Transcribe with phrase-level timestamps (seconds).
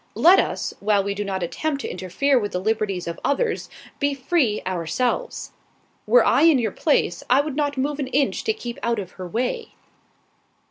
[0.15, 3.69] Let us, while we do not attempt to interfere with the liberties of others,
[3.99, 5.51] be free ourselves.
[6.07, 9.11] Were I in your place, I would not move an inch to keep out of
[9.21, 9.73] her way."